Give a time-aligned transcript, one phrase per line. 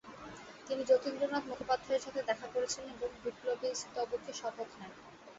[0.67, 4.91] তিনি যতীন্দ্রনাথ মুখোপাধ্যায়ের সাথে দেখা করেছিলেন এবং বিপ্লবীস্তবকে শপথ নেন।